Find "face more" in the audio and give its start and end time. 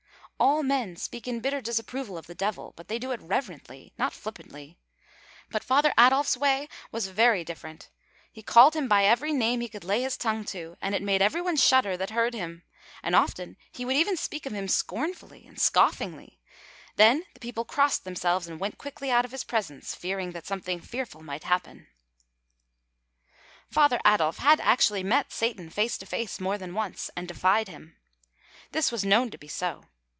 26.07-26.57